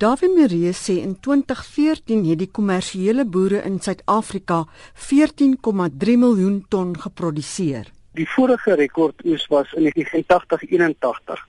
[0.00, 4.64] Dawie Marie sê in 2014 het die kommersiële boere in Suid-Afrika
[4.96, 7.90] 14,3 miljoen ton geproduseer.
[8.16, 11.44] Die vorige rekord oes was in 1980-81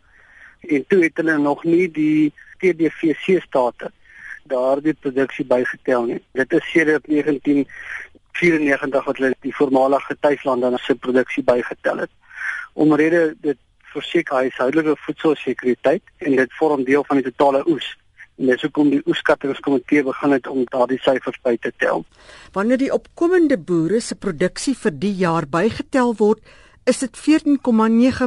[0.75, 3.87] en toe het hulle nog nie die TDVC state
[4.51, 6.19] daardie produksie bygetel nie.
[6.35, 12.11] Dit is sedert 1994 wat hulle die voormalige tuislande se produksie bygetel het.
[12.73, 13.59] Omrede dit
[13.95, 17.95] verseker huishoudelike voedselsekuriteit en dit vorm deel van die totale oes.
[18.41, 22.01] En dis hoekom die oeskattingskomitee begin het om daardie syfers by te tel.
[22.57, 26.41] Wanneer die opkomende boere se produksie vir die jaar bygetel word,
[26.89, 27.61] is dit 14,9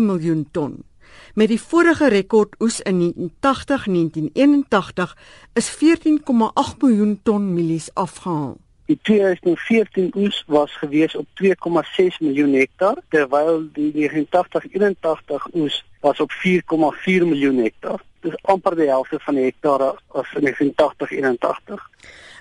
[0.07, 0.87] miljoen ton.
[1.35, 5.19] Met die vorige rekord oes in 1980-1981
[5.59, 8.55] is 14,8 miljoen ton mielies afgehaal.
[8.87, 16.31] Die 2014 oes was gewees op 2,6 miljoen hektaar terwyl die 1980-81 oes was op
[16.47, 17.99] 4,4 miljoen hektaar.
[18.25, 21.83] Dis amper die helfte van die hektare as in 1980-81.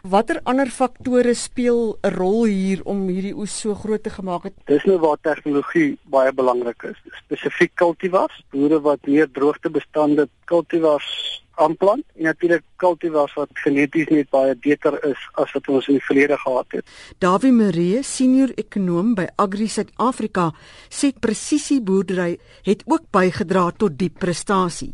[0.03, 4.53] Watter ander faktore speel 'n rol hier om hierdie oes so groot te gemaak het?
[4.67, 6.97] Dis nou waar tegnologie baie belangrik is.
[7.23, 14.55] Spesifiek kultivars, boere wat meer droogtebestande kultivars aanplant en natuurlik kultivars wat geneties net baie
[14.55, 16.85] beter is as wat ons in die verlede gehad het.
[17.19, 20.51] Dawie Marie, senior ekonom by Agri Suid-Afrika,
[20.89, 24.93] sê presisieboerdery het ook bygedra tot die prestasie.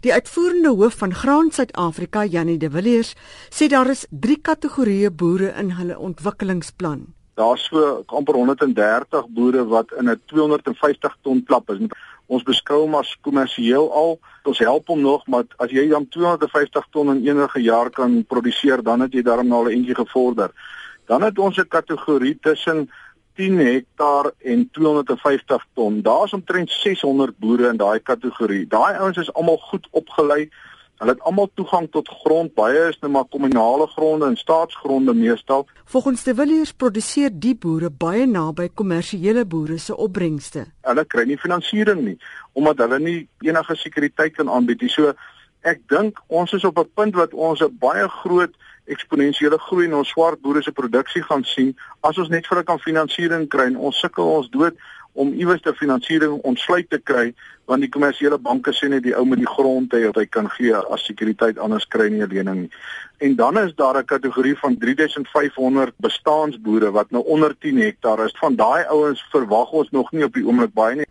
[0.00, 3.16] Die uitvoerende hoof van Graan Suid-Afrika, Janie de Villiers,
[3.50, 7.00] sê daar is 3 kategorieë boere in hulle ontwikkelingsplan.
[7.34, 11.90] Daar's so amper 130 boere wat in 'n 250 ton klap is.
[12.26, 14.20] Ons beskou hom as kommersieel al.
[14.44, 18.82] Ons help hom nog, maar as jy dan 250 ton in enige jaar kan produseer,
[18.82, 20.50] dan het jy daarom nou al 'n entjie gevorder.
[21.06, 22.90] Dan het ons 'n kategorie tussen
[23.38, 26.02] 10 hektaar en 250 ton.
[26.02, 28.66] Daar's omtrent 600 boere in daai kategorie.
[28.66, 30.48] Daai ouens is almal goed opgelei.
[30.98, 32.50] Hulle het almal toegang tot grond.
[32.58, 35.68] Baie is nou maar kommunale gronde en staatsgronde meestal.
[35.84, 40.66] Volgens De Villiers produseer die boere baie naby kommersiële boere se opbrengste.
[40.82, 42.18] Hulle kry nie finansiering nie
[42.58, 44.90] omdat hulle nie enige sekuriteit kan aanbied nie.
[44.90, 45.14] So
[45.62, 48.50] ek dink ons is op 'n punt wat ons 'n baie groot
[48.94, 51.74] eksponensiële groei in ons swart boere se produksie gaan sien
[52.06, 53.68] as ons net vir hulle kan finansiering kry.
[53.76, 54.76] Ons sukkel ons dood
[55.18, 57.32] om iewers te finansiering ontsluit te kry
[57.68, 60.76] want die kommersiële banke sê net die ou met die grond het hy kan gee
[60.78, 62.70] as sekuriteit anders kry nie 'n lening nie.
[63.20, 68.34] En dan is daar 'n kategorie van 3500 bestaansboere wat nou onder 10 hektaar is.
[68.38, 71.06] Van daai ouens verwag ons nog nie op die oomblik baie nie.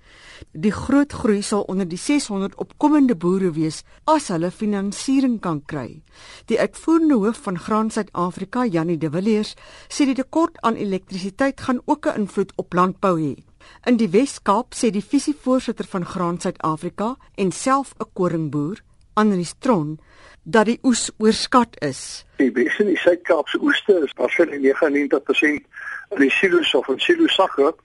[0.51, 6.01] Die groot groei sal onder die 600 opkomende boere wees as hulle finansiering kan kry.
[6.45, 9.55] Die uitvoerende hoof van Graan Suid-Afrika, Janie de Villiers,
[9.89, 13.46] sê die tekort aan elektrisiteit gaan ook 'n invloed op landbou hê.
[13.85, 18.81] In die Wes-Kaap sê die visievoorsitter van Graan Suid-Afrika en self 'n koringboer,
[19.13, 19.99] Anri Stron,
[20.43, 22.25] dat die oes oorskat is.
[22.37, 25.65] Die Wes- en die Suid-Kaapse oeste is waarskynlik 99%
[26.09, 27.75] in die silo's of in silosakke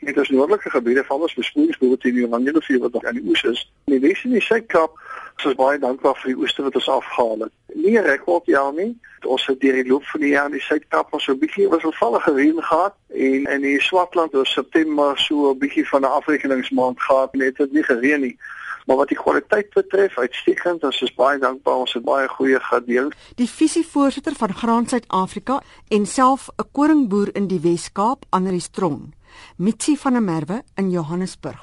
[0.00, 3.72] Dit is noordelike gebiede van ons besproeiingsboorde teen die Evangelie wat aan die oes is.
[3.84, 4.96] In die Wes en die Suid-Kaap
[5.44, 7.52] is baie dankbaar vir die oeste wat ons afgehaal het.
[7.74, 8.96] Nie 'n rekord ja nie.
[9.24, 11.68] Ons het deur die loop van die jaar in die Suid-Kaap maar so 'n bietjie
[11.68, 17.00] wisselvallige reën gehad en in die Swartland het September so 'n bietjie van 'n afrekeningsmaand
[17.00, 18.36] gehad dit het nie gereën nie.
[18.86, 20.84] Maar wat die kwaliteit betref, uitstekend.
[20.84, 21.74] Ons is baie dankbaar.
[21.74, 23.10] Ons het baie goeie gedeel.
[23.34, 29.12] Die visievoorsitter van Graan Suid-Afrika en self 'n koringboer in die Wes-Kaap, Anri Stron,
[29.56, 31.60] Mitsi van der Merwe in Johannesburg.